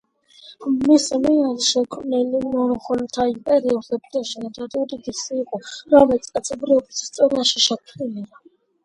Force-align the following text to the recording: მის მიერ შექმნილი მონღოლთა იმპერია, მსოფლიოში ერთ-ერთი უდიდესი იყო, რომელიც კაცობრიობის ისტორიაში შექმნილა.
მის 0.75 1.03
მიერ 1.25 1.59
შექმნილი 1.65 2.39
მონღოლთა 2.45 3.25
იმპერია, 3.33 3.73
მსოფლიოში 3.81 4.41
ერთ-ერთი 4.47 4.81
უდიდესი 4.85 5.37
იყო, 5.43 5.61
რომელიც 5.93 6.27
კაცობრიობის 6.39 7.03
ისტორიაში 7.05 7.63
შექმნილა. 7.69 8.43